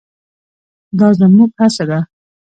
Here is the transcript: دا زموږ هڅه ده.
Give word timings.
دا 0.99 1.07
زموږ 1.19 1.51
هڅه 1.59 1.83
ده. 1.89 1.99